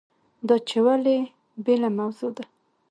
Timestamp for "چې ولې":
0.67-1.17